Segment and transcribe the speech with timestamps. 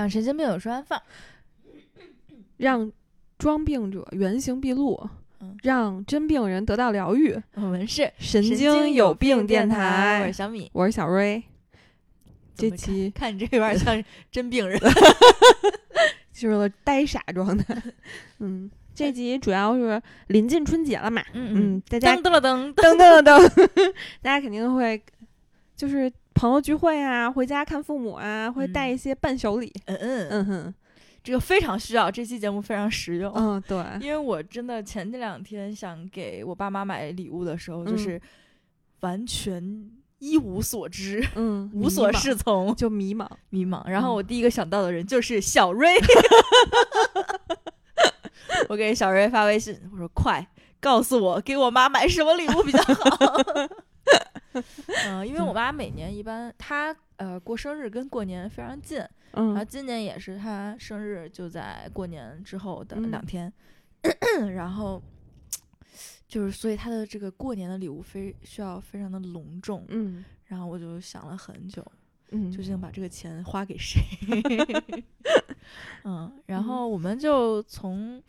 [0.00, 0.98] 让神经病有处安放，
[2.56, 2.90] 让
[3.36, 4.98] 装病者原形毕露，
[5.40, 7.38] 嗯让真病人得到疗愈。
[7.52, 10.70] 我们是神经经有病病电台，我台是，小米。
[10.72, 11.42] 我是小瑞。
[12.54, 14.02] 怎么这期看看你这有点像
[14.32, 14.80] 真病人，
[16.32, 17.76] 进入了呆傻状态。
[18.38, 25.02] 嗯，这集主要是临近春节了嘛，嗯嗯，大家噔噔了噔，噔噔噔， 大家肯定会
[25.76, 29.70] 就是朋友聚会啊，回家看父母啊，会带嗯一些伴手礼。
[29.84, 30.74] 嗯嗯，嗯哼，
[31.22, 33.30] 这个非常需要，这期节目非常实用。
[33.36, 38.18] 嗯， 对，因为我真的前这两天想给我爸妈买礼物的时候，就嗯是
[39.00, 43.28] 完全一无所知，嗯， 无所适从，就迷茫。
[43.50, 43.86] 迷茫。
[43.86, 45.94] 然后嗯我第一个想到的人就是小瑞，
[48.70, 50.48] 我给小瑞发微信，我说快
[50.80, 53.36] 告诉我给我妈买什么礼物比较好。
[55.06, 58.98] 嗯，因为我妈每年一般她呃过生日跟过年非常近，
[59.32, 63.10] 然后嗯今年也是她生日就在过年之后的嗯。
[63.10, 63.52] 两天，
[64.54, 65.00] 然后
[66.26, 70.24] 就是所以她的这个过年的礼物非需要非常的隆重，嗯。
[70.46, 71.84] 然后我就想了很久，
[72.32, 72.78] 嗯，究竟。
[72.80, 74.00] 把这个钱花给谁？
[76.02, 78.20] 嗯，然嗯后我们就从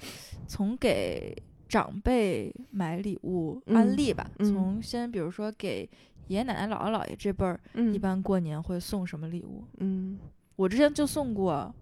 [0.45, 1.35] 从给
[1.67, 4.45] 长辈买礼物安嗯利吧，嗯。
[4.53, 5.89] 从先比如说给
[6.31, 9.65] 爷爷奶奶、姥姥姥爷这辈儿，嗯一般过年会送什么礼物？
[9.79, 10.17] 嗯
[10.55, 11.73] 我之前就送过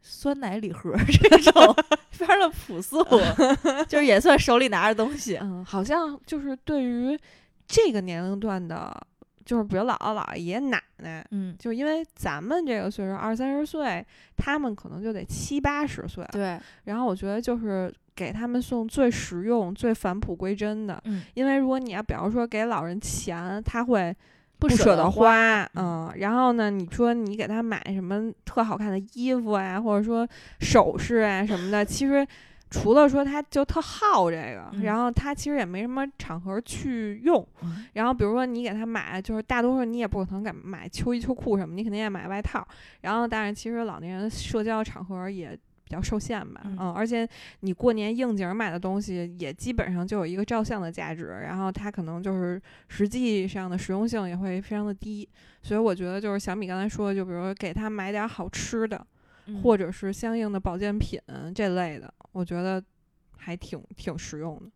[0.00, 1.74] 酸奶礼盒儿这种，
[2.10, 3.02] 非常的朴素，
[3.88, 5.36] 就是也算手里拿着东西。
[5.40, 7.18] 嗯，好像就是对于
[7.66, 8.94] 这个年龄段的，
[9.44, 11.26] 就是比如姥姥姥爷、爷爷奶奶。
[11.30, 14.04] 嗯，就因为咱们这个岁数二三十岁，
[14.36, 21.00] 他们可能就得七八十岁，对，然后我觉得就是给他们送最实用、最返璞归真的。
[21.04, 24.14] 嗯，因为如果你要比方说给老人钱，他会
[24.58, 25.64] 不不舍得得花。
[25.64, 26.12] 花，嗯。
[26.16, 30.26] 然后呢，你说你给他买什么特好看的衣服啊，或者说
[30.60, 32.26] 首饰啊什么的，其实
[32.70, 37.46] 除了说他就特好这个，嗯然后他其实也没什么场合去用。
[37.62, 42.66] 嗯然后比如说你给他买，就是大多数你也不可能给买秋衣秋裤什么，你肯定也买外套。
[43.02, 47.28] 然后但是其实老年人社交场合也比较受限吧，嗯嗯，而且
[47.60, 55.28] 你过年应景买的东西也基本上就有一个照相的价值，然后它可能就是实际上的实用性也会非常的低。
[55.62, 59.06] 所以我觉得就是小米刚才说的，就比如说给他买点好吃的，
[59.46, 61.20] 嗯或者是相应的保健品
[61.54, 62.82] 这类的，我觉得
[63.36, 64.66] 还挺挺实用的。
[64.66, 64.70] 嗯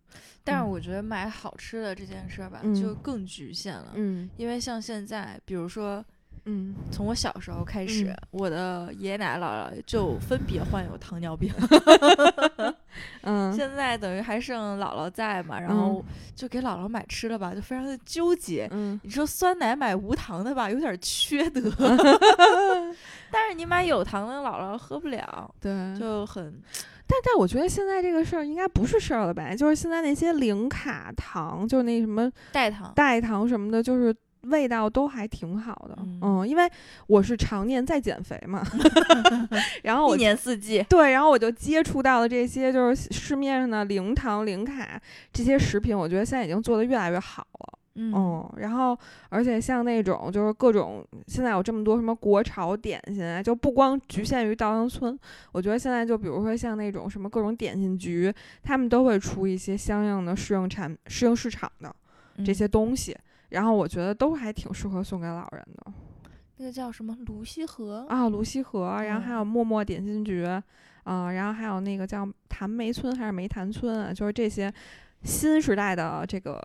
[0.44, 3.92] 但是我觉得买好吃的这件事儿吧，嗯就更局限了。
[3.94, 6.02] 嗯因为像现在，比如说
[6.44, 11.52] 嗯从我小时候开始，嗯我的爷爷奶奶、姥姥就分别患有糖尿病。
[13.22, 16.04] 嗯现在等于还剩姥姥在嘛，然后
[16.34, 18.68] 就给姥姥买吃的吧，就非常的纠结。
[18.72, 21.60] 嗯你说酸奶买无糖的吧，有点缺德，
[23.30, 26.60] 但是你买有糖的，姥姥喝不了，对，就很
[27.10, 29.54] 但但我觉得现在这个事儿应该不是事儿了吧？
[29.54, 32.92] 就是现在那些零卡糖，就是那什么代糖。
[32.94, 35.96] 代糖什么的，就是味道都还挺好的。
[36.00, 36.68] 嗯嗯，因为
[37.06, 38.62] 我是常年在减肥嘛，
[39.84, 45.00] 然后我一年四季，对，然后我就接触到了这些就是市面上的零糖零卡
[45.32, 47.78] 这些食品，我觉得现在已经做得越来越好了。
[48.00, 48.96] 嗯嗯，然后
[49.28, 55.18] 而且像那种就是各种现在有这么多什么国潮点心啊，就不光局限于稻香村，
[55.50, 58.32] 我觉得现在就比如说像那种什么各种点心局，
[58.62, 61.92] 他们都会出一些相应的适应产适应市场的
[62.44, 63.16] 这嗯些东西，
[63.50, 65.92] 然后我觉得都还挺适合送给老人的
[66.56, 70.44] 那个叫什么泸溪河，啊，泸溪河，然后还嗯有默默点心局
[71.04, 74.72] 啊，然后还有那个叫谭梅村还是梅潭村啊，就是这些
[75.22, 76.60] 新时代的这个。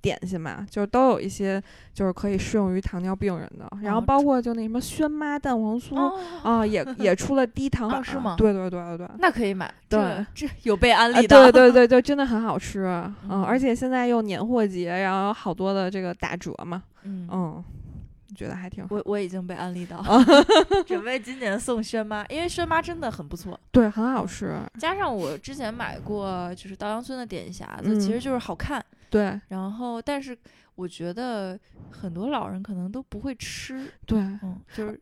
[0.00, 8.34] 点心嘛，就是都有一些就是可以适用于糖尿病人的，然后哦包括就那什么轩妈蛋黄酥哦，啊，也也出了低糖版，哦是吗？
[8.38, 9.08] 对对对对对。
[9.18, 9.98] 那可以买，对。
[10.34, 13.42] 这这有被安啊，利到，对对对对，真的很好吃， 嗯，嗯。
[13.44, 17.28] 而且现在又年货节，然后有好多的这个打折嘛，嗯。
[17.30, 17.64] 嗯，
[18.36, 20.04] 觉得还挺好，我我已经被安利到
[20.86, 29.40] 准备今年送轩妈，因为轩妈真的很不错，对，很好吃，加上我之前买过就是稻香村的点心匣子，嗯其实就是好看，对。
[29.48, 30.36] 然后但是
[30.74, 31.58] 我觉得
[31.90, 35.00] 很多老人可能都不会吃，对，嗯，就是。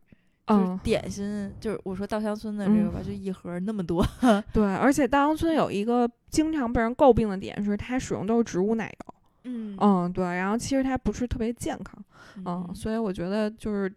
[0.48, 4.06] 就是嗯，点心，就是我说稻香村的这个吧，就一盒那么多，
[4.54, 9.76] 对，而且稻香村有一个经常被人诟病的点是，它使用都是植物奶油，嗯。
[9.80, 12.00] 嗯，对，然后其实它不是特别健康，
[12.36, 13.92] 嗯，嗯所以我觉得就是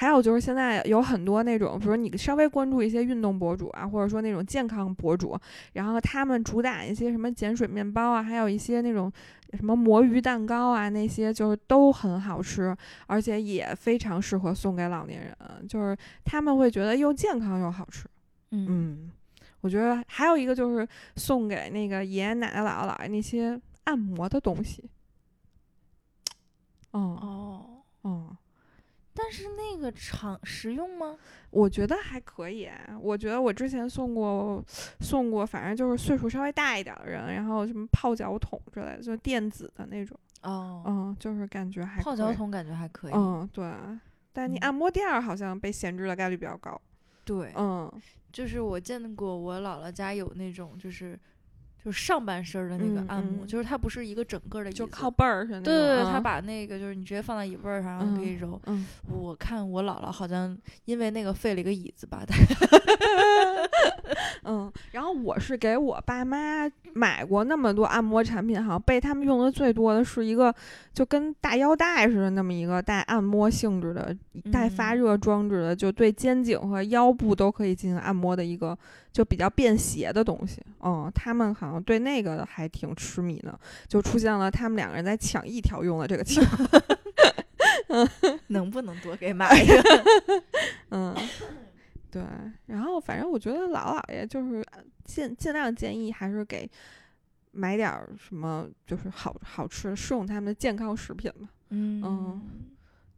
[0.00, 5.38] 还有就是现在有很多那种，比如你稍微关注一些运动博主啊，或者说那种健康博主，
[5.74, 9.12] 然后他们主打一些什么碱水面包啊，还有一些那种
[9.52, 12.74] 什么魔芋蛋糕啊，那些就是都很好吃，
[13.08, 15.94] 而且也非常适合送给老年人，就是
[16.24, 18.08] 他们会觉得又健康又好吃。
[18.52, 19.10] 嗯嗯，
[19.60, 24.82] 我觉得还有一个就是送给那个爷爷奶奶、姥姥姥爷那些按摩的东西。
[26.92, 28.36] 哦哦，哦，
[29.14, 31.16] 但是那个常实用吗？
[31.50, 32.68] 我觉得还可以。
[33.00, 34.64] 我觉得我之前送过，
[35.00, 40.18] 送过，反正就是岁数稍微大一点的人，然后什么泡脚桶之类的，就电子的那种。
[40.42, 42.00] 哦，嗯，就是感觉还。
[42.00, 43.12] 泡脚桶感觉还可以。
[43.14, 43.70] 嗯，对。
[44.32, 46.80] 但你嗯按摩垫儿好像被闲置的概率比较高。
[47.24, 47.92] 对，嗯
[48.32, 51.18] 就是我见过我姥姥家有那种就是
[51.84, 55.72] 就是上半身儿的那个嗯按摩，嗯就是它不是一个整个的就靠背儿似的那种。
[55.74, 58.60] 对对对，他嗯把那个就是你直接放在椅背儿上，然后可以揉。
[58.66, 62.22] 嗯，我看我姥姥好像因为那个废了一个椅子吧，
[64.44, 70.54] 嗯，然后我是给我爸妈买过那么多按摩产品，好像被他们用的最多的是一个
[70.92, 74.16] 就跟大腰带似的那么一个带按摩性质的、
[74.50, 78.76] 带发嗯热装置的，就对肩颈和腰部都可以进行按摩的一个
[79.12, 80.62] 就比较便携的东西。
[80.82, 86.68] 嗯，他们好像对那个还挺痴迷呢，就出现了他们两个人在抢一条用的这个情况。
[88.48, 90.02] 能不能多给买一个？
[90.90, 91.14] 嗯，
[92.10, 92.22] 对。
[92.66, 96.68] 然后反正我觉得老姥爷就是呃尽尽量建议还是给
[97.52, 101.48] 买点儿什么就是好好吃适用他们的健康食品吧。
[101.70, 102.42] 嗯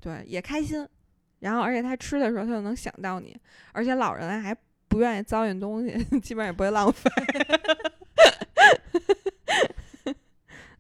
[0.01, 0.87] 对，也开心。
[1.41, 3.37] 然后而且他吃的时候他就能想到你，
[3.73, 4.57] 而且老人还
[4.89, 7.11] 不愿意糟践东西， 基本上也不会浪费。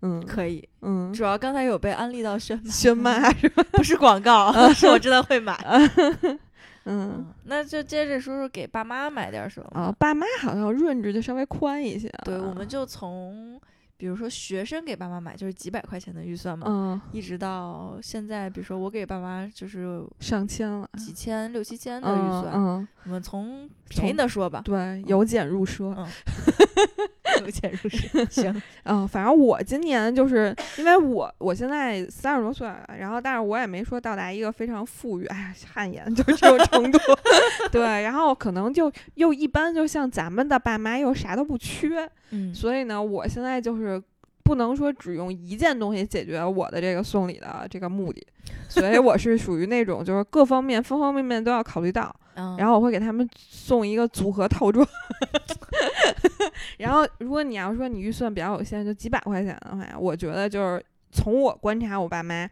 [0.02, 0.68] 嗯可以。
[0.80, 3.62] 嗯，主要刚才有被安利到轩妈，轩妈是吧？
[3.72, 5.56] 不是广告， 是我真的会买。
[6.84, 9.80] 嗯嗯，那就接着说说给爸妈买点什么吧。
[9.80, 12.08] 啊，爸妈好像润质就稍微宽一些。
[12.24, 13.60] 对，我们就从
[13.96, 20.88] 比如说学生给爸妈买就是几百块钱的预算嘛，嗯一直到现在，比如说我给爸妈就是上千了。
[20.98, 22.52] 几千、六七千的预嗯算。
[22.54, 25.94] 嗯，我们从便宜的说吧，对，由俭入奢。
[25.96, 26.06] 嗯，
[27.40, 28.28] 由俭入奢。
[28.30, 36.98] 行，嗯，反正我今年就是因为我我现在三十多岁了，然后但是我也没说到达一个非常富裕，哎呀，汗颜就这种程度。
[37.70, 44.02] 对，然后可能就又一般，就像咱们的爸妈又啥都不缺，嗯，所以呢，我现在就是
[44.42, 48.26] 不能说只用一件东西解决我的这个送礼的这个目的，
[48.68, 52.14] 所以我是属于那种就是各方面方方面面都要考虑到。
[52.34, 54.86] 嗯然后我会给他们送一个组合套装。
[56.78, 62.48] 然后，如果你要说你预算比较有限，就几百块钱的话，我觉得就是从我观察我爸妈，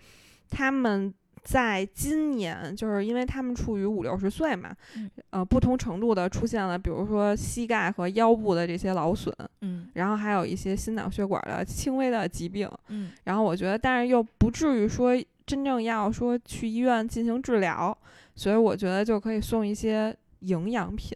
[0.49, 1.13] 他们
[1.43, 12.71] 在今年，就是因为他们处于五六十岁嘛，嗯呃，不同程度的出现了，比如说膝盖和腰部的这些劳损，嗯然后还有一些心脑血管的轻微的疾病。
[12.89, 15.13] 嗯然后我觉得，但是又不至于说
[15.47, 17.97] 真正要说去医院进行治疗，
[18.41, 21.15] 所以我觉得就可以送一些营养品，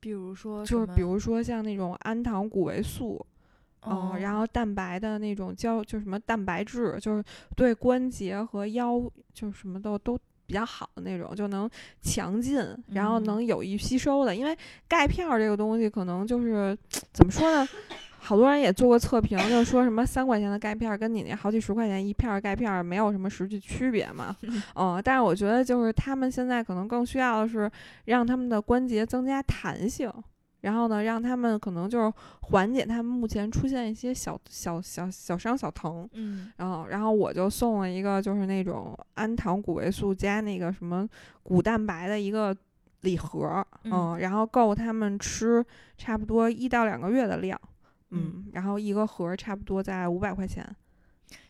[0.00, 3.24] 比如说就是比如说像那种氨糖谷维素，
[3.80, 7.24] 哦嗯，然后蛋白的那种胶，就什么蛋白质，就是
[7.56, 9.00] 对关节和腰，
[9.32, 10.18] 就是什么都都。
[10.46, 11.70] 比较好的那种，就能
[12.02, 14.34] 强劲，然后嗯能有益吸收的。
[14.34, 14.58] 因为
[14.88, 16.76] 钙片儿这个东西，可能就是
[17.12, 17.64] 怎么说呢？
[18.30, 24.36] 好多人也做过测评，就说什么三块钱的钙片儿跟你那好几十块钱一片儿钙片儿没有什么实际区别嘛。
[24.76, 27.68] 嗯，但是我觉得就是他们现在可能更需要的是
[28.04, 30.08] 让他们的关节增加弹性，
[30.60, 36.08] 然后呢，让他们可能就是缓解他们目前出现一些小小小小伤小疼。
[36.12, 41.04] 嗯然后，然后我就送了一个就是那种氨糖谷维素加那个什么
[41.42, 42.56] 谷蛋白的一个
[43.00, 45.64] 礼盒嗯，然后够他们吃
[45.98, 47.60] 差不多一到两个月的量，
[48.10, 48.44] 嗯。
[48.46, 50.64] 嗯，然后一个盒儿差不多在五百块钱，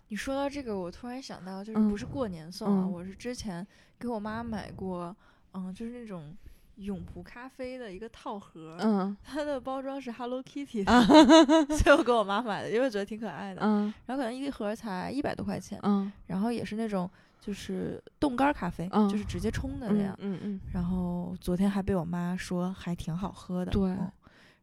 [0.09, 2.93] 你说到这个，我突然想到，就是嗯不是过年送啊，嗯。
[2.93, 3.67] 我是之前
[3.99, 5.15] 给我妈买过，
[5.55, 6.35] 嗯，就是那种
[6.77, 9.17] 永璞咖啡的一个套盒，嗯。
[9.25, 13.61] 它的包装是 Hello Kitty 的， 啊所以我给我妈买的，因为我觉得挺可爱的。
[13.63, 13.93] 嗯。
[14.07, 17.09] 然后可能一盒才一百多块钱，嗯然后也是那种
[17.41, 20.35] 就是冻干咖啡，嗯就是直接冲的那样嗯。
[20.37, 24.13] 嗯嗯，然后昨天还被我妈说还挺好喝的，对嗯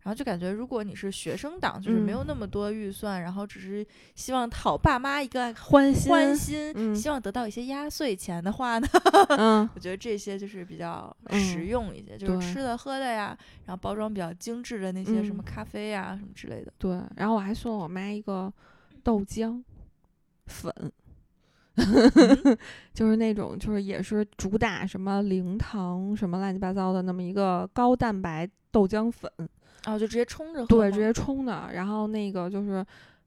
[0.07, 3.85] 然后就感觉，如果你是学生党，就是没嗯有那么多预算，然后只是
[4.15, 6.95] 希望讨爸妈一个 欢心欢心，嗯。
[6.95, 8.87] 希望得到一些压岁钱的话呢，
[9.37, 9.69] 嗯。
[9.75, 15.45] 我觉得这些就是比较嗯实用一些，就是吃的喝的呀，然后包装比较精致的那些什么嗯。
[15.45, 16.71] 咖啡呀、什么之类的。
[16.77, 18.49] 对，然后我还送我妈一个
[19.03, 19.61] 豆浆
[20.45, 20.73] 粉，
[22.93, 29.29] 就是那种就是也是主打什么零糖什么乱七八糟的那么一个高蛋白豆浆粉，
[29.87, 31.69] 哦，就直接冲着喝对，直接冲的。
[31.73, 32.85] 然后那个就是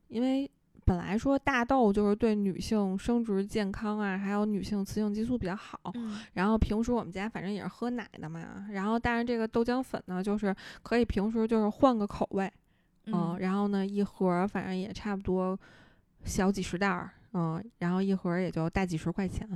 [0.08, 0.48] 因为
[0.84, 5.78] 本来说大豆就是对女性生殖健康啊，还有女性雌性激素比较好。
[5.94, 12.50] 嗯然后平时我们家反正也是喝奶的嘛，然后但是这个豆浆粉呢，就是可以平时就是换个口味，
[13.06, 15.58] 嗯，然后呢一盒儿反正也差不多
[16.24, 19.48] 小几十袋儿，嗯，然后一盒儿也就大几十块钱，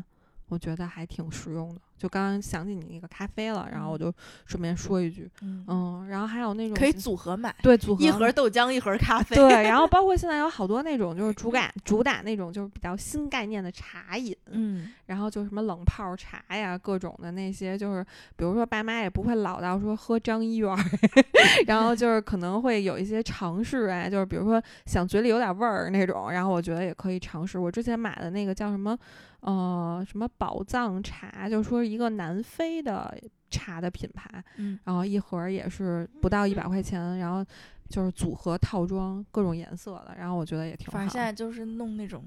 [0.49, 1.81] 我觉得还挺实用的。
[2.05, 4.13] 就刚刚想起你那个咖啡了，然后我就
[4.45, 9.35] 顺便说一句，嗯嗯，然后还有那种可以组合买，对组合一盒豆浆，一盒咖啡。
[9.35, 18.05] 对， 然后包括现在有好多那种就是主打主打那种就是比较新概念的茶饮，嗯然后就什么冷泡茶呀，各种的那些，就是
[18.37, 20.85] 比如说爸妈也不会老到说喝张一元儿，
[21.67, 27.59] 然后就是可能会有一些尝试啊，就是比如说想嘴里有点味儿那种，然后我觉得也可以尝试。
[27.59, 28.97] 我之前买的那个叫什么
[29.41, 33.17] 呃什么宝藏茶，就是说一个南非的
[33.51, 37.45] 茶的品牌，嗯然后一盒儿也是不到一百块钱，然后
[37.89, 40.93] 就是组合套装各种颜色的，然后我觉得也挺好。
[40.93, 42.25] 反正现在就是弄那种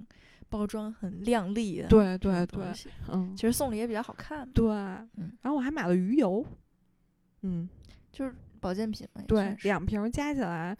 [0.50, 2.66] 包装很亮丽的，对对对，
[3.10, 4.68] 嗯其，实送礼也比较好看嘛，对，
[5.42, 6.46] 然后我还买了鱼油，
[7.42, 7.68] 嗯，
[8.12, 10.78] 就是保健品嘛，对两瓶加起来，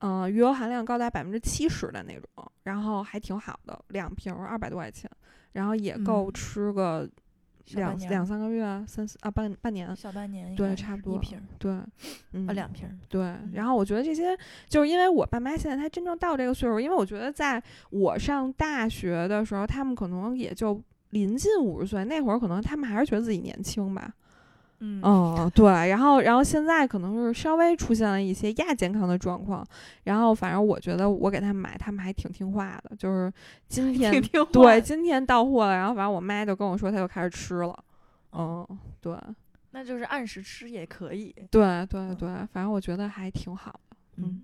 [0.00, 5.10] 呃，鱼油含量高达百分之七十的那种，然后还挺好的，两瓶二百多块钱，
[5.52, 7.08] 然后也够嗯吃个
[7.74, 11.72] 两两三个月，三四啊半半年，小半年对差不多一瓶对，
[12.32, 14.36] 嗯啊两瓶，对，然后我觉得这些
[14.68, 20.80] 就是因为我爸妈现在才真正到这个岁数，因为我觉得在我上大学的时候，他们可能也就
[21.10, 24.12] 临近五十岁，那会儿可能他们还是觉得自己年轻吧。
[24.80, 29.66] 嗯嗯，对，然后然后现在可能是稍微出现了一些亚健康的状况，
[30.04, 33.32] 然后反正我觉得我给他们买，他们还挺听话的，就是
[33.68, 37.76] 今 天对今天到货了，然后反正我妈就跟我说，她就开始吃了。
[38.30, 39.16] 哦嗯，对
[39.70, 43.96] 那就是按时吃也可以，对对对，反正我觉得还挺好的。
[44.16, 44.42] 嗯，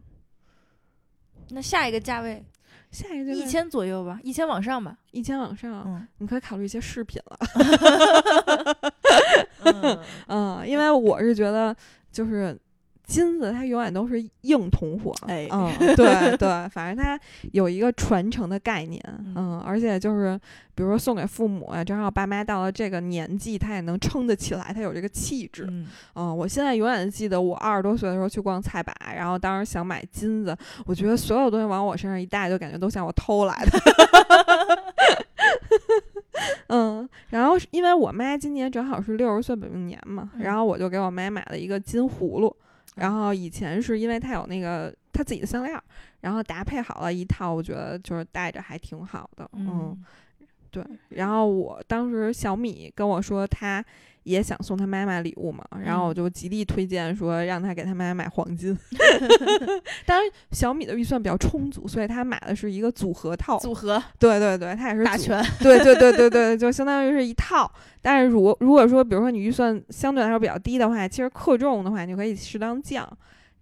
[1.50, 2.42] 那下一个价位
[2.90, 7.38] 下一个就是千左右吧，一千往上吧，一千往上，嗯你可以考虑一些饰品了。
[10.28, 11.74] 嗯，因为我是觉得
[12.10, 12.58] 就是
[13.04, 17.18] 金子它永远都是硬通货，哎嗯，对 对，反正它
[17.52, 20.38] 有一个传承的概念，嗯嗯，而且就是
[20.74, 30.56] 比如说送给父母啊，正好爸妈到了这个年纪，他也能撑得起来，他有这个气质，嗯嗯，我现在永远记得我二十多岁的时候去逛菜百，然后当时想买金子，
[30.86, 33.78] 我觉得所有东西往我身上一戴，就感觉都像我偷来的。
[36.68, 42.54] 嗯，然后是因为我妈今年正好是六十岁本命年嘛，然嗯后我就给我妈买了一个金葫芦，
[42.96, 45.82] 然嗯后以前是因为他有那个他自己的项链儿，
[46.20, 50.04] 然后搭配好了一套，我觉得就是戴着还挺好的，嗯嗯
[50.72, 53.84] 对，然后我当时小米跟我说他
[54.22, 58.76] 也想送他妈妈礼物嘛，然后我嗯就极力推荐说让他给他妈妈买黄金。
[60.06, 63.58] 当然小米的预算比较充足，所以他买的是一个组合套。
[63.58, 67.70] 组合对对对，他也是组打拳，对对对对对， 就相当于是一套。
[68.00, 73.06] 但是如果如果说，比如说你预算相对来说比较低的话，其实克重的话，你可以适当降。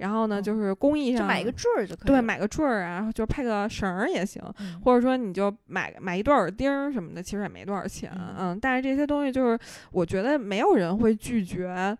[0.00, 4.42] 然后呢，哦就是工艺上就买一个坠儿就可以了，对，买个坠儿啊，就配个绳儿也行。
[4.58, 4.80] 嗯。
[4.80, 8.34] 或者说你就买买一对耳钉儿什么的，其实也没多少钱，嗯。
[8.38, 9.58] 嗯，但是这些东西就是
[9.92, 11.96] 我觉得没有人会拒绝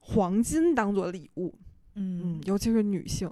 [0.00, 1.54] 黄金当做礼物，
[1.94, 2.36] 嗯。
[2.36, 3.30] 嗯，尤其是女性，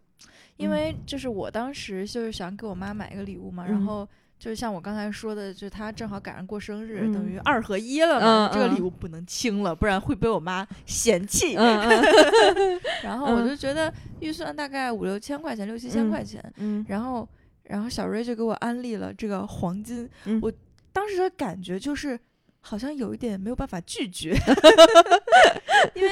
[0.57, 3.85] 因为就是我当时就是想给我妈买一个礼物嘛，然嗯。
[3.85, 4.09] 后
[4.39, 11.55] 就是像我刚才说的，就他正好赶上过生日，嗯等于二合一了嘛，这个礼物不能轻了，不然会被我妈嫌弃。
[13.03, 17.29] 然后我嗯就觉得预算大概五六千块钱，六七千嗯块钱，嗯然后
[17.65, 20.53] 然后小瑞就给我安利了这个黄金，嗯我
[20.93, 22.19] 当时的感觉就是
[22.61, 24.37] 好像有一点没有办法拒绝，
[25.95, 26.11] 因为。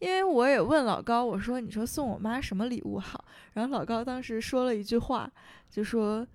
[0.00, 5.30] 因为我也问老高，我说：“你说送我妈什么礼物好？”然后老高当时说了一句话，
[5.70, 6.26] 就说：“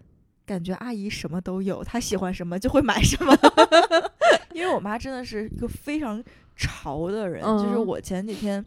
[0.50, 3.38] 感觉阿姨什么都有，她喜欢什么就会买什么。
[4.56, 6.24] ”因为我妈真的是一个非常
[6.56, 7.86] 潮的人，就是嗯。
[7.86, 8.66] 我前几天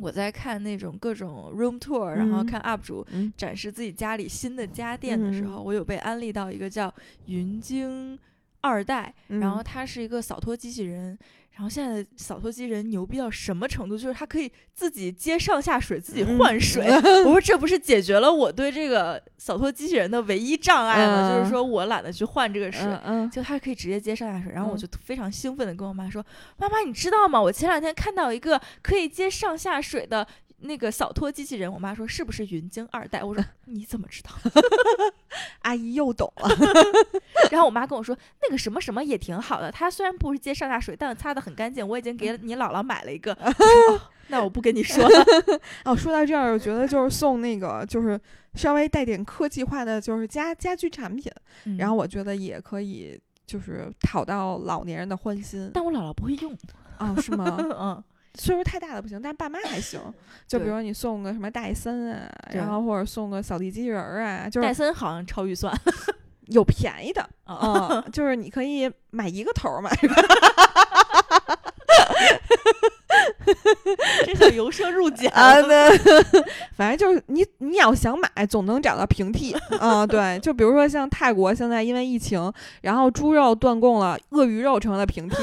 [0.00, 2.46] 我在看那种各种 room tour，、然后嗯。
[2.46, 3.32] 看 UP 主嗯。
[3.38, 6.92] 展示自己家里新的家电的时候，嗯我有被安利到一个叫
[7.26, 8.18] 云鲸
[8.60, 11.18] 二代，然后嗯它是一个扫拖机器人。
[11.52, 13.98] 然后现在的扫拖机器人牛逼到什么程度？
[13.98, 16.86] 就是它可以自己接上下水，自己嗯换水。
[17.26, 21.28] 我说这不是解决了我对这个扫拖机器人的唯一障碍吗？
[21.28, 22.86] 就是嗯说我懒得去换这个水。
[23.32, 26.24] 就它可以直接接上下水，然后我嗯就非常兴奋的跟我妈说
[26.58, 27.42] ：“妈妈，你知道吗？
[27.42, 30.24] 我前两天看到一个可以接上下水的
[30.60, 33.22] 那个扫拖机器人，我妈说是不是云鲸二代？
[33.22, 34.30] 我说 你怎么知道？
[35.62, 36.48] 阿姨又懂了。
[37.50, 41.86] 然后我妈跟我说，那个什么什么也挺好的，它虽然不是接上下水，但擦的很干净。
[41.86, 43.32] 我已经给你姥姥买了一个。
[43.34, 44.00] 哦
[44.30, 45.24] 那我不跟你说了。
[45.86, 48.20] 哦，说到这儿，我觉得就是送那个，就是
[48.52, 51.32] 稍微带点科技化的，就是家家居产品，
[51.78, 55.70] 然后我觉得也可以，就是讨到老年人的欢心。
[55.72, 56.54] 但我姥姥不会用。
[56.98, 57.56] 哦，是吗？
[57.58, 58.04] 嗯。
[58.38, 60.00] 岁数太大的不行，但爸妈还行。
[60.46, 65.74] 就比如你送个什么戴森啊，然后或者送个扫地机器人儿啊，就是戴森好像超预算，
[66.46, 69.90] 有便宜的啊，就是你可以买一个头嘛。
[74.26, 75.54] 这叫由奢入俭啊！
[76.76, 80.06] 反正就是你，你要想买，总能找到平替啊。
[80.06, 85.36] 对，就比如说像泰国现在因为疫情，然后猪肉断供了，鳄鱼肉成了平替。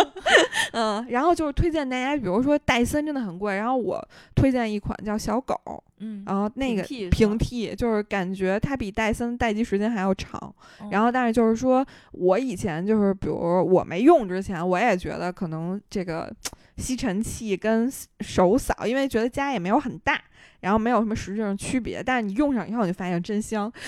[0.72, 4.02] 嗯，然后就是推荐大家，比如说戴森真的很贵，然后我
[4.34, 5.54] 推荐一款叫小狗，
[5.98, 10.52] 嗯，然后那个平替就是感觉它比戴森待机时间还要长。
[10.90, 16.32] 然后但是就是说我以前就是比如我没用之前，我也觉得可能这个。
[16.76, 17.90] 吸尘器跟
[18.20, 20.20] 手扫，因为觉得家也没有很大，
[20.60, 22.02] 然后没有什么实质上区别。
[22.02, 23.72] 但是你用上以后，你就发现真香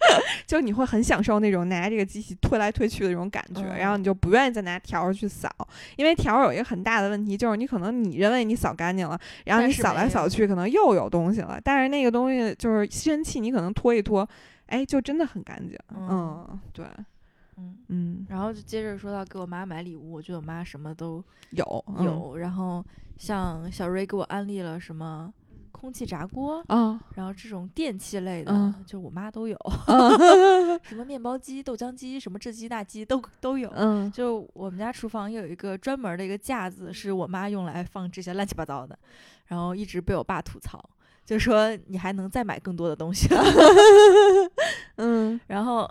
[0.46, 5.48] 就你会很享受那种拿这个机器推来推去的这种感觉，然后你就不愿意再拿笤帚去扫，
[5.96, 14.28] 因为笤帚有一个很大的问题，就是你可能你认为你扫干净了，然后你扫来扫去可能又有东西了，但是那个东西就是吸尘器，你可能拖一拖，
[14.66, 15.78] 哎，就真的很干净。
[15.94, 16.84] 嗯，对。
[17.56, 22.36] 嗯嗯，然后就接着说到给我妈买礼物，我觉得我妈什么都有有。
[22.36, 22.84] 然后
[23.16, 25.32] 像小瑞给我安利了什么
[25.72, 29.56] 空气炸锅啊，然后这种电器类的，就我妈都有。
[30.82, 33.70] 什么面包机、豆浆机、什么这机那机都都有。
[33.74, 38.98] 嗯，就我们家厨房有一个专门的一个架子，是我妈用来放这些乱七八糟的。
[39.46, 40.82] 然后一直被我爸吐槽，
[41.26, 43.28] 就说你还能再买更多的东西。
[44.96, 45.90] 嗯，然后。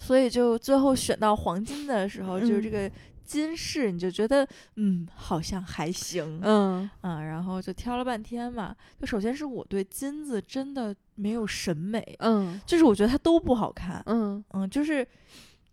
[0.00, 2.90] 所以就最后选到黄金的时候，就是这个
[3.22, 8.74] 金饰，你就觉得嗯，好像还行，嗯啊，然后就挑了半天嘛。
[8.98, 15.06] 就首先是我对金子真的没有审美，嗯，就是我觉得它都不好看，嗯嗯，就是。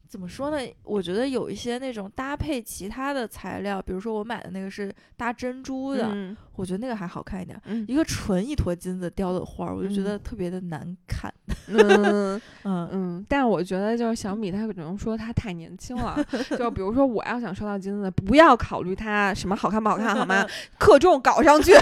[0.07, 0.57] 怎么说呢？
[0.83, 7.59] 我觉得有一些那种搭配其他的材料，比如说我买的那个是搭珍珠的，我觉得那个还好看一点。
[7.87, 11.31] 一个纯一坨金子雕的花儿，我就觉得特别的难看。
[11.67, 13.25] 嗯 嗯嗯。
[13.27, 16.17] 但是我觉得就是小米，他可能说他太年轻了。
[16.57, 20.45] 就比如说我要想收到金子，不要考虑它什么好看不好看，好吗？
[20.79, 21.73] 克重搞上去，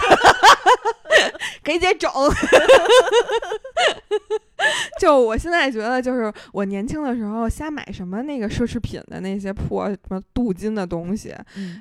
[1.63, 2.09] 给姐整。
[4.99, 11.35] 就我现在觉得，就是我年轻的时候瞎买什么那个奢侈品的那些破什么镀金的东西，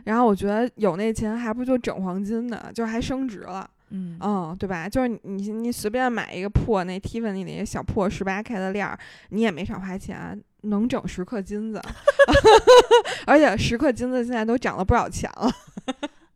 [0.05, 4.89] 然后我觉得有那钱还不就整黄金呢，就还升值了，嗯嗯，对吧？
[4.89, 8.99] 就是你你随便买一个破那 Tiffany 那些小破十八 K 的链儿，
[9.31, 11.81] 你也没少花钱，能整十克金子，
[13.27, 15.51] 而且十克金子现在都涨了不少钱了。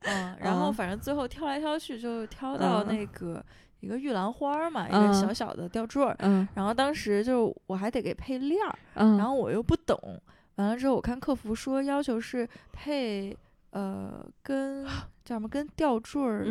[0.02, 3.44] 嗯，然后反正最后挑来挑去，就挑到那个。
[3.80, 6.16] 一个玉兰花嘛，一个小小的吊坠儿，
[6.52, 8.76] 然后当时就我还得给配链儿，
[9.16, 9.96] 然后我又不懂，
[10.56, 13.38] 完了之后我看客服说要求是配
[13.70, 14.84] 呃跟
[15.24, 16.44] 叫什么跟吊坠儿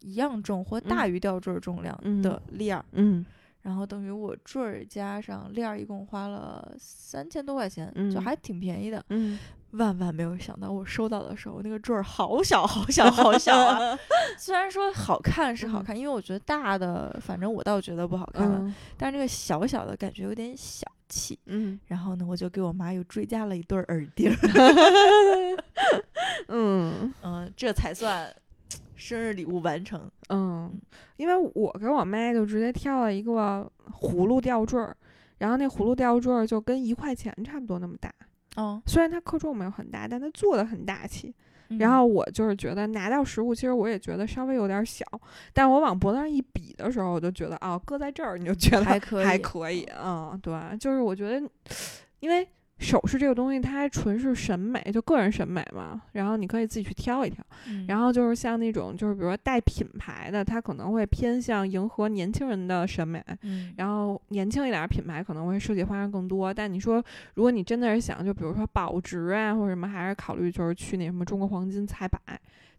[0.00, 3.24] 一样重或大于吊坠儿重量的链儿，嗯，
[3.60, 8.20] 然后等于我坠儿加上链儿一共花了三千多块钱，就。
[8.20, 9.38] 还挺便宜的，嗯。
[9.72, 13.98] 万万没有想到，我收到的时候，那个坠儿好小，好小，好小啊！
[14.38, 21.38] 虽然说好看是好看，因为我觉得大的，反正我倒觉得不好看了，但是这个小小的感觉有点小气。
[21.46, 24.30] 嗯，然后呢，我就给我妈又追加了一对耳钉。
[26.48, 28.30] 嗯嗯，这才算
[28.94, 30.10] 生日礼物完成。
[30.28, 30.70] 嗯，
[31.16, 34.94] 因为我给我妈就直接挑了一个葫芦吊坠儿，
[35.38, 38.12] 然后那葫芦吊坠儿就跟一块钱差不多那么大。
[38.56, 41.34] 哦，虽然它克重没有很大，但它做的很大气。
[41.78, 45.06] 然后我就是觉得拿到实物，其实我也觉得稍微有点小，
[45.54, 49.88] 但我往脖子上一比的时候，我就觉得哦，搁在这儿你就觉得还可以，还可以。
[49.98, 51.48] 嗯，对，就是我觉得，
[52.20, 52.46] 因为。
[52.82, 56.02] 首饰这个东西，它还纯是审美，就个人审美嘛。
[56.12, 57.42] 然后你可以自己去挑一挑。
[57.86, 63.24] 然后就是像那种，就是比如说带品牌的，它可能会偏向迎合年轻人的审美。
[63.76, 66.52] 然后年轻一点品牌可能会设计花样更多。
[66.52, 67.02] 但你说，
[67.34, 72.18] 如果你真的是想，就比如说保值啊，或者什么，还是考虑就是去那什么中国黄金彩摆，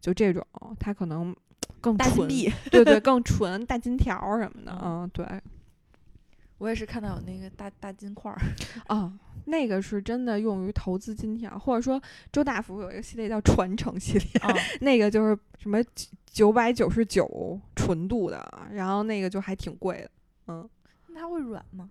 [0.02, 0.46] 就这种，
[0.80, 1.34] 它可能
[1.80, 2.28] 更 纯。
[2.70, 4.78] 对对，更纯大金条什么的。
[4.84, 5.26] 嗯，对。
[6.64, 8.40] 我也是看到有那个大大金块儿，
[8.88, 9.12] 啊，
[9.46, 15.84] 那个是真的用于投资金条，或者说周大福有一个系列叫传承系列，啊， 那个就是什么
[16.26, 20.10] 九百九十九纯度的，然后那个就还挺贵的，
[20.48, 20.70] 嗯。
[21.08, 21.90] 那它会软吗？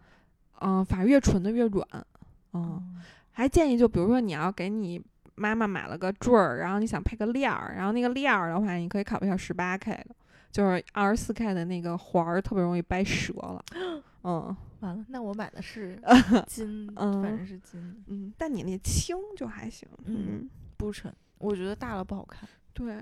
[0.63, 1.87] 嗯，反正越纯的越软，
[2.55, 5.01] 嗯，嗯还建议就比如说你要给你
[5.35, 10.15] 妈妈买了个坠儿，然后你想配个链儿，然后那个链儿的话，你可以考虑一下十八 K 的，
[10.51, 13.65] 就是二十四 K 的那个环儿特别容易掰折了，
[14.25, 16.01] 嗯完了，那我买的是
[16.47, 22.97] 金，嗯反正是金，嗯，但你那轻就还行，嗯嗯，不沉，我觉得大了不好看，对。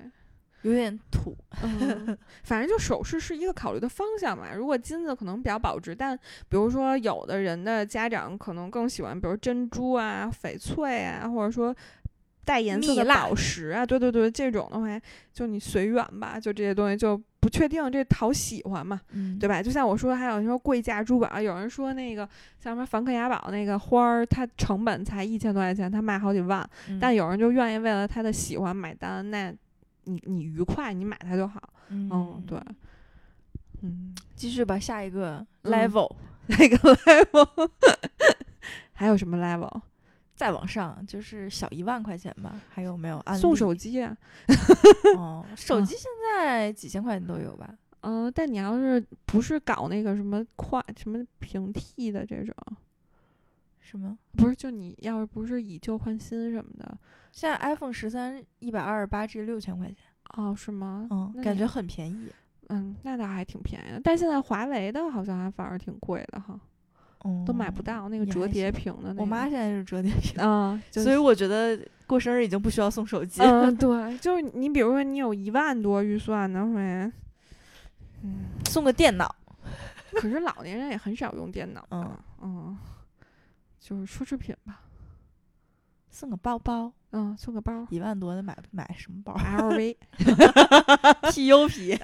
[0.62, 1.34] 有点土。
[1.62, 4.52] 嗯， 反正就首饰是一个考虑的方向嘛。
[4.54, 6.14] 如果金子可能比较保值，但
[6.50, 11.74] 比如说有的人的家长可能更喜欢，比如珍珠啊、翡翠啊，或者说
[12.44, 15.00] 带颜色的宝石啊，对对对，这种的话
[15.32, 16.38] 就你随缘吧。
[16.40, 19.62] 就这些东西就不确定，这讨喜欢嘛，嗯对吧？
[19.62, 29.54] 就像我说，还有你说贵价珠宝，有人说那个像什么梵克雅宝那个花儿，它成本才一千多块钱，它卖好几万，嗯但有人就愿意为了他的喜欢买单，那
[30.04, 31.62] 你你愉快，你买它就好。
[31.88, 32.58] 嗯，对，
[33.82, 36.10] 嗯，继续吧，下一个嗯 level，、
[36.46, 37.70] 那个 level
[38.92, 39.80] 还有什么 level？
[40.40, 43.22] 再往上就是小一万块钱吧，还有没有？
[43.38, 44.16] 送手机啊，
[45.18, 47.76] 哦， 手机现在几千块钱都有吧？
[48.00, 52.54] 嗯、但你要是不是搞那个什么快什么平替的这种，
[53.80, 54.16] 什么？
[54.38, 56.98] 不是就你要是不是以旧换新什么的，
[57.32, 59.96] 现在 iPhone 十三一百二十八 G 六千块钱，
[60.38, 61.06] 哦，是吗？
[61.10, 62.32] 嗯，感觉很便宜。
[62.70, 64.00] 嗯，那倒还挺便宜的。
[64.02, 66.58] 但现在华为的好像还反而挺贵的哈，
[67.24, 69.20] 嗯，都买不到那个折叠屏的那个。
[69.20, 73.42] 我妈现在是折叠屏，啊，就所以我觉得过生日已经不需要送手机。
[73.42, 76.72] 嗯，对，就是你比如说你有一万多预算的话，
[78.22, 79.34] 嗯，送个电脑，
[80.12, 82.78] 可是老年人也很少用电脑嗯啊，嗯，
[83.78, 84.80] 就是奢侈品吧，
[86.10, 91.98] 送个包包，嗯，送个包一万多的买买什么包，LV，？PU 皮，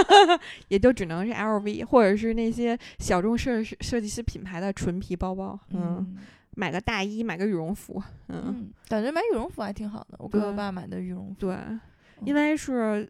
[0.68, 6.16] 也就只能是 LV，或者是那些小众设设计师品牌的纯皮包包，嗯，嗯
[6.56, 10.16] 买个大衣，买个羽绒服，嗯，嗯，感觉买羽绒服还挺好的。
[10.18, 11.56] 我给我爸买的羽绒服，对，
[12.24, 13.08] 因为是。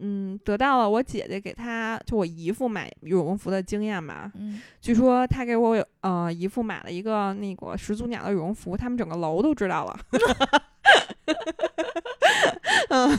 [0.00, 9.98] 嗯，得到了我姐姐给她就我姨父买羽绒服的经验吧，嗯，据说他给我呃姨父买了一个那个始祖鸟的羽绒服，他们整个楼都知道了。
[12.90, 13.10] 嗯，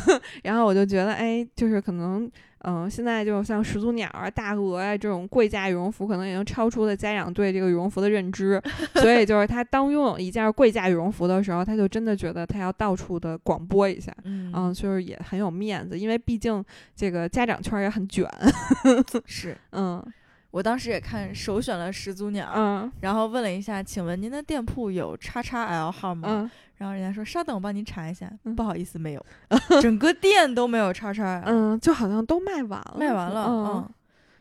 [0.44, 2.30] 然后我就觉得，哎，就是可能，
[2.64, 8.62] 嗯、现在就像始祖鸟啊、大鹅啊这种贵价羽绒服，可能已经超出了家长对这个羽绒服的认知，
[8.96, 14.14] 所以就是他当拥有一件贵价羽绒服的时候，他就真的觉得他要到处的广播一下。
[14.24, 16.64] 嗯嗯，就是也很有面子，因为毕竟
[16.96, 18.28] 这个家长圈也很卷。
[19.26, 20.04] 是嗯
[20.52, 26.28] 我当时也看首选了始祖鸟，嗯然后问了一下，请问您的店铺有叉叉 L 号吗？
[26.30, 28.32] 嗯然后人家说稍等，我帮您查一下。
[28.46, 29.26] 嗯不好意思，没有，
[29.82, 33.46] 整个店都没有叉叉 L，、嗯，就好像都卖完了，卖完了。
[33.48, 33.90] 嗯，嗯，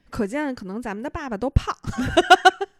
[0.09, 1.75] 可见可能咱们的爸爸都胖。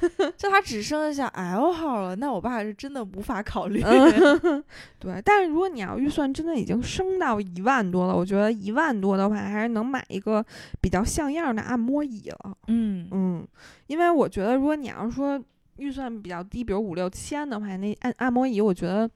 [0.36, 3.82] 就他只剩下 L 号了，那我爸是真的无法考虑。
[3.84, 4.64] 嗯，
[4.98, 5.20] 对。
[5.24, 10.44] 但是如果你要预算真的已经升到一万多了，我觉得一万多的话，还是能买一个
[10.80, 12.56] 比较像样的按摩椅了。
[12.68, 13.46] 嗯嗯，
[13.86, 15.40] 因为我觉得如果你要说
[15.76, 19.08] 预算比较低，比如五六千的话，那按按摩椅，我觉得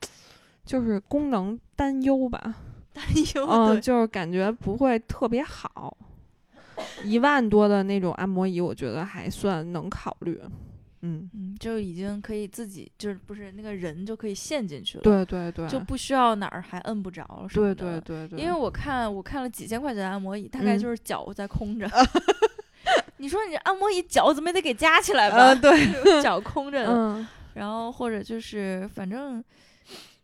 [0.64, 2.54] 就是功能担忧吧。
[2.92, 3.02] 担
[3.34, 5.96] 忧嗯，就是感觉不会特别好。
[7.04, 10.38] 一万多的那种按摩椅，我觉得还算能考虑。
[11.02, 18.00] 嗯，嗯，就已经可以自己，就是不是那个人就可以陷进去了，，对对对，就不需要哪儿还摁不着了什么对的。
[18.00, 21.88] 对对对，因为我看我看了几千块钱的按摩椅，大概嗯就是脚在空着。
[23.18, 25.36] 你说你按摩椅脚怎么也得给夹起来吧？
[25.36, 25.72] 呃对，
[26.22, 26.92] 脚空着的。
[26.92, 29.44] 嗯然后或者就是反正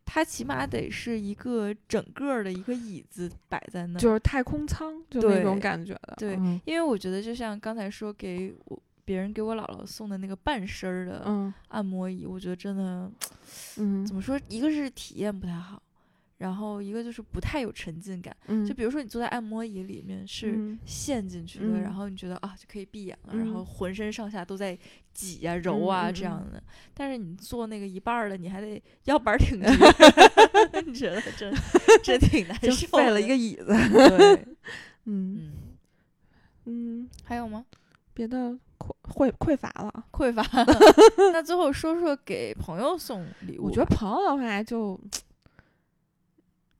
[0.06, 4.00] 它起码得是一个整个儿的一个椅子摆在那儿。
[4.00, 6.14] 就是太空舱，就那种对感觉的。
[6.16, 11.54] 对嗯因为我觉得就像刚才说给我别人给我姥姥送的那个半身儿的嗯。
[11.68, 13.10] 按摩椅，我觉得真的
[13.80, 14.04] 嗯。
[14.04, 15.82] 怎么说，一个是体验不太好。
[16.36, 20.78] 然后一个就是不太有沉浸感，嗯，就比如说你坐在按摩椅里面是嗯。
[20.84, 21.80] 陷进去的，嗯。
[21.82, 23.64] 然后你觉得啊就可以闭眼了，然后嗯。
[23.64, 24.78] 浑身上下都在
[25.14, 26.62] 挤呀、揉啊、这样的。
[26.92, 29.68] 但是你坐那个一半儿的，你还得腰板儿挺直，
[30.86, 31.50] 你觉得真
[32.04, 32.76] 真挺难受的。
[32.98, 33.64] 废了一个椅子。
[33.66, 34.46] 对，
[35.06, 35.40] 嗯。
[35.40, 35.52] 嗯，
[36.66, 37.64] 嗯，还有吗？
[38.12, 38.56] 别的
[39.18, 40.04] 匮匮匮乏了。
[40.12, 40.42] 匮乏。
[41.32, 43.64] 那最后说说给朋友送礼物。
[43.66, 44.98] 我觉得朋友的话就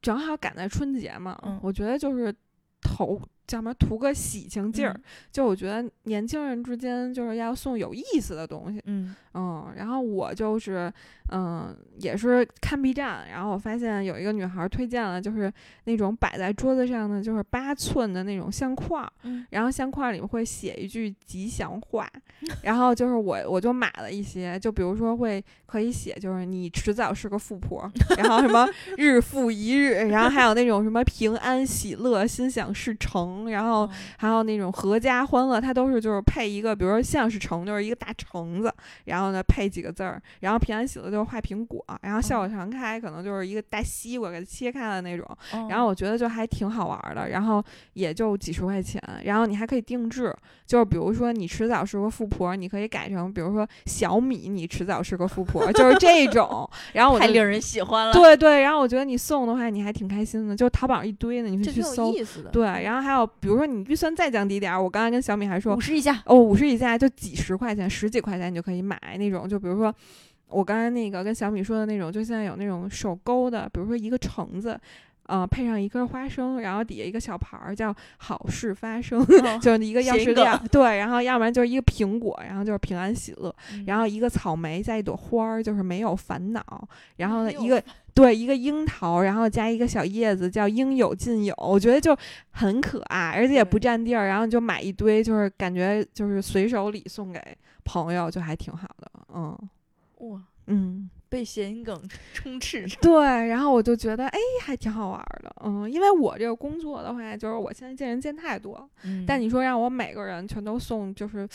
[0.01, 2.35] 正好赶在春节嘛，嗯我觉得就是
[2.81, 4.93] 头叫什么图个喜庆劲儿。
[4.93, 8.81] 嗯就我觉得年轻人之间就是要送有意思的东西。
[8.87, 10.93] 嗯嗯，然后我就是，
[11.31, 15.53] 嗯，也是看 B 站，然后我发现有一个女孩儿推荐了，就是
[15.85, 22.11] 那种摆在桌子上的，就是八寸的那种相框儿，嗯然后相框儿里面会写一句吉祥话，
[22.65, 38.73] 然后就是我我就买了一些，就比如说会可以写，就是你迟早是个富婆， 然后什么日复一日，然后还有那种什么平安喜乐、心想事成，然后哦还有那种合家欢乐，它都是就是配一个，比如说像是橙，就是一个大橙子，
[39.05, 45.67] 然后呢配几个字儿，然后平安喜乐就是画苹果，然后笑口常开可能就是一个大西瓜给它切开了那种，哦。
[45.69, 50.35] 然后我觉得就还挺好玩儿的，然后也就几十块钱，然后你还可以定制，
[50.67, 62.15] 就是比如说你迟早是个富婆，你可以改成比如说小米，你迟早是个富婆，就是这种，然后我太令人喜欢了，对对，然后我觉得你送的话你还挺开心的，就淘宝上一堆呢，你可以去搜。
[62.53, 69.95] 对，然后还有比如说你预算再降低点儿，我刚才跟小米还说五，十以下，哦，五十以下就几十块钱、十几块钱你就可以买那种，就比如说
[70.49, 74.79] 我刚才那个跟小米说的那种，就现在有那种手勾的，比如说一个橙子。
[75.29, 86.63] 呃，配上一根花生，然后底下一个小牌儿叫“好事发生”，哦 就是一个钥匙链儿，对，然后要不然就是一个苹果，然后就是平安喜乐，嗯然后一个草莓加一朵花儿，就是没有烦恼，
[87.17, 87.83] 然后呢一个
[88.15, 92.17] 对一个樱桃，然后加一个小叶子叫应有尽有，我觉得就
[92.51, 97.41] 很可爱，而且也不占地儿，然后就买一堆，就是感觉就是随手礼送给
[97.85, 99.57] 朋友，就还挺好的，嗯
[100.21, 101.11] 哇，嗯。
[101.29, 102.01] 被谐音梗
[102.33, 102.97] 充斥着。
[103.01, 111.49] 对，然后我就觉得，哎，还挺好玩儿的，嗯，因为我这个工作的话，就是我现在见人见太多，嗯但你说让我每个人全都送，就是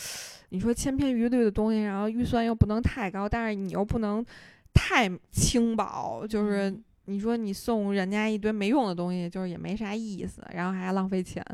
[0.50, 4.24] 你说千篇一律的东西，然后预算又不能太高，但是你又不能
[4.72, 11.44] 太轻薄，就是嗯你说你送人家一堆没用的东西，就是也没啥意思，然后还浪费钱，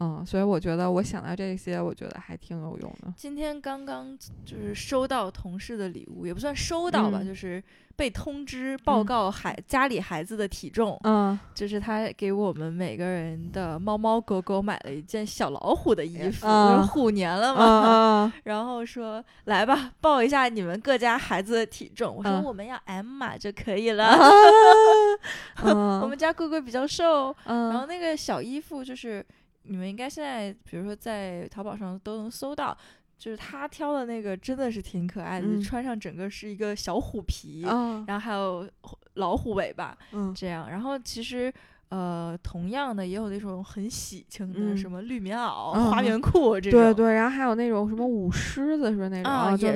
[0.00, 3.12] 嗯，所以我觉得我想到这些，我觉得还挺有用的。
[3.16, 7.62] 今天刚刚就是收到同事的礼物，也不算收到吧，嗯就是
[7.94, 18.22] 被通知报嗯告孩、家里孩子的体重，嗯，就是他给我们每个人的猫猫狗狗买了一件小老虎的衣服，啊就是虎年了嗯嘛。
[18.24, 22.16] 嗯 然后说来吧，报一下你们各家孩子的体重。
[22.16, 24.16] 我说嗯我们要 M 码就可以了。
[25.62, 29.24] 嗯， 我们家龟龟比较瘦，嗯，然后那个小衣服就是
[29.64, 32.76] 你们应该现在比如说在淘宝上都能搜到。
[33.18, 38.68] 就是他挑的那个真的是挺可爱的，嗯穿上整个是一个小虎皮，嗯然后还有
[39.14, 40.68] 老虎尾巴嗯这样。
[40.68, 41.52] 然后其实
[41.94, 46.80] 呃，同样的也有那种很喜庆的，嗯什么绿棉袄、嗯花棉裤这种。
[46.80, 49.30] 对对，然后还有那种什么舞狮子是那种？
[49.30, 49.68] 啊，就。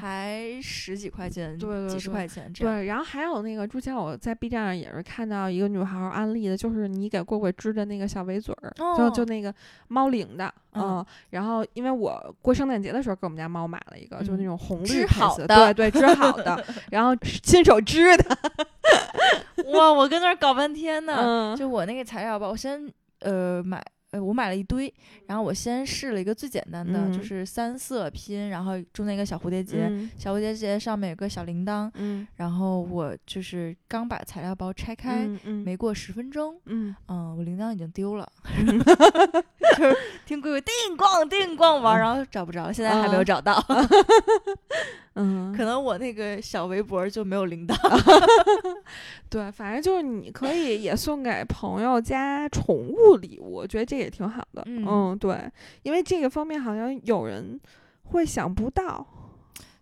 [0.00, 2.74] 才十几块钱，对对对几十块钱这样。
[2.74, 9.54] 对，然后还有那个，之前我在 B 站上也是看到一个女孩儿安利的，就是你给贵贵织的那个小围嘴儿，就就哦那个
[9.86, 11.06] 猫领的，嗯嗯。
[11.30, 18.38] 然后因为我过圣诞节的时候给我们家猫买了一个，就是那嗯种红绿织配色，好的对对，织好的， 然后亲手织的，
[19.68, 21.14] 哇，我跟那儿搞半天呢。
[21.18, 23.82] 嗯就我那个材料吧，我先呃买。
[24.12, 24.92] 呃，我买了一堆，
[25.26, 27.22] 然后我先试了一个最简单的，就嗯。
[27.22, 30.10] 是三色拼，然后中间一个小蝴蝶结，嗯。
[30.18, 32.26] 小蝴蝶结上面有个小铃铛，嗯。
[32.36, 35.28] 然后我就是刚把材料包拆开，
[35.64, 36.94] 没过十分钟，嗯。
[37.08, 39.96] 嗯，我铃铛已经丢了， 就是
[40.26, 43.24] 听鬼鬼叮咣叮咣玩，然后找不着，现在还没有嗯。
[43.24, 43.64] 找到，
[45.14, 47.76] 嗯， 可能我那个小围脖就没有铃铛。
[49.30, 54.62] 对，反正就是你可以也送给朋友加宠物礼物，我觉得这也挺好的。
[54.66, 55.50] 嗯对，
[55.82, 57.60] 因为这个方面好像有人
[58.04, 59.06] 会想不到。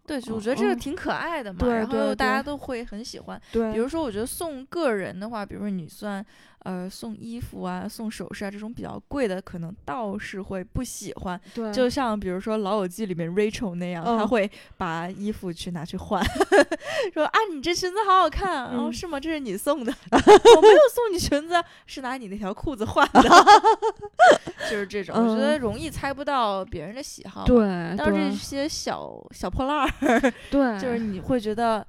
[0.07, 3.41] 对，我觉得这个嗯挺可爱的嘛，对然后大家都会很喜欢。
[3.53, 6.25] 对，比如说，我觉得送个人的话，比如说你算
[6.65, 11.41] 呃送衣服啊、送首饰啊这种比较贵的，可能倒是会不喜欢。
[11.55, 16.23] 对，就像比如说《老友记》里面 Rachel 那样，她嗯会把衣服去拿去换，
[17.15, 19.19] 说啊你这裙子好好看，然后嗯是吗？
[19.21, 23.23] 这是你送的， 我没有送你裙子，是拿你那条裤子换的，
[24.71, 27.45] 就是这种，我觉得嗯容易猜不到别人的喜好。
[27.45, 27.67] 对
[27.97, 31.87] 但是这些小小破烂儿，对，就是你会觉得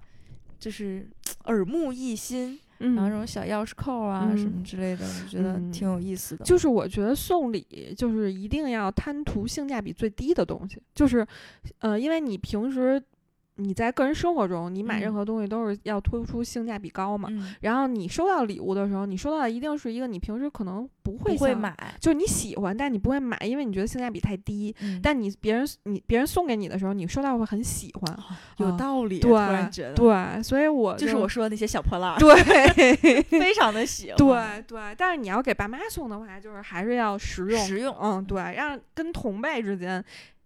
[0.60, 1.08] 就是
[1.46, 6.44] 耳目一新，然后这嗯，种小钥匙扣啊、什嗯么之类的，我觉得嗯挺有意思的。
[6.46, 11.26] 就是我觉得送礼就是一定要贪图性价比最低的东西，就是
[11.80, 13.02] 呃，因为你平时。
[13.60, 17.30] 你在个人生活中，你买任嗯何东西都是要突出性价比高嘛。
[17.32, 24.76] 嗯，然后你收到礼物的时候，你收到的一定是一个你平时可能不会想，不会买，就是你喜欢，但你不会买，因为你觉得性价比太低。
[24.82, 28.20] 嗯但你别人你别人送给你的时候，你收到会很喜欢。
[28.58, 40.04] 有啊道理，对所以我就是我说的那些小破烂儿， 对非常的喜欢，对对，但是你要给爸妈送的话，就是还是要实用，实用嗯，对，让跟同辈之间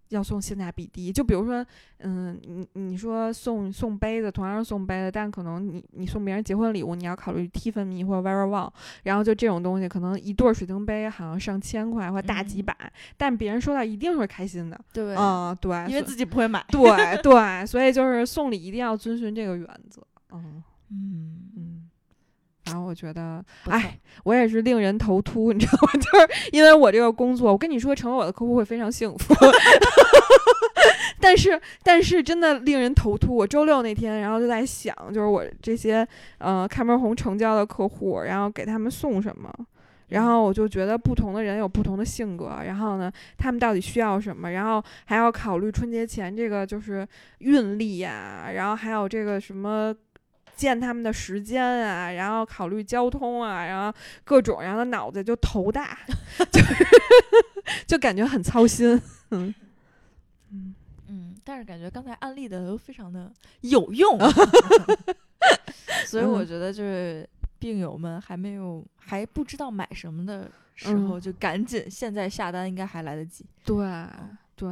[0.08, 1.12] 要送性价比低。
[1.12, 1.64] 就比如说，
[1.98, 8.70] 嗯，你你说送送杯子，同样是送杯子，但可能你你送别人结婚礼物，你要考虑 Tiffany 或者 Very One，
[9.04, 14.80] 然后就这种东西，可能一对儿水晶杯好像上千块或大几嗯百，但别人收到一定会开心的。
[14.92, 16.82] 对，嗯，对，因为自己不会买，对
[17.22, 20.02] 对，所以就是送礼一定要遵循这个原则。
[20.32, 21.73] 嗯嗯，嗯，
[22.64, 23.44] 反正我觉得。
[23.66, 25.92] 哎，我也是令人头秃， 你知道吗？
[25.94, 29.34] 就是因为我这个工作，我跟你说，成为我的客户会非常幸福。
[31.20, 33.34] 但是，但是真的令人头秃。
[33.34, 36.06] 我周六那天，然后就在想，就是我这些
[36.38, 39.50] 呃开门红成交的客户，然后给他们送什么。
[40.08, 49.94] 然后我就觉得不同的人有不同的性格，然后呢，他们到底需要什么，然后还要考虑春节前这个就是运力呀、然后还有这个什么
[50.56, 55.98] 见他们的时间啊，然后考虑交通啊，然后各种，然后脑子就头大，
[56.50, 56.86] 就是
[57.86, 59.00] 就感觉很操心。
[59.30, 59.54] 嗯
[60.52, 60.74] 嗯，
[61.08, 64.18] 嗯，但是感觉刚才案例的都非常的有用，
[66.06, 66.46] 所以我嗯。
[66.46, 71.08] 觉得就是病友们还没有还不知道买什么的时嗯。
[71.08, 73.84] 候，就赶紧现在下单，应该还来得及，对
[74.56, 74.68] 对，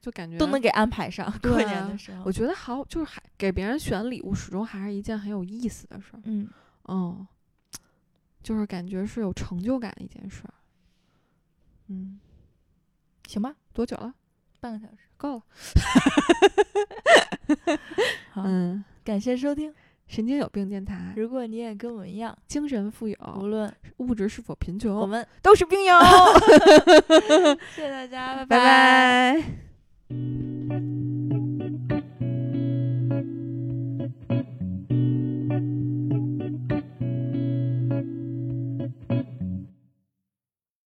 [0.00, 1.30] 就感觉都能给安排上。
[1.30, 6.20] 过对年的时候我，觉得好，就是还给别人选礼物，始终还是一件很有意思的事儿。
[6.24, 6.48] 嗯，
[6.88, 7.26] 嗯，
[8.42, 10.54] 就是感觉是有成就感的一件事儿。
[11.88, 12.20] 嗯，
[13.26, 14.14] 行吧，多久了？
[14.60, 15.42] 半个小时，够了。
[18.32, 19.72] 好，嗯，感谢收听。
[20.06, 25.98] 神经有病电台，如果你也跟我们一样，精神富有无，论物质是否贫穷，我们都是病友。
[27.74, 29.42] 谢谢大家，拜拜。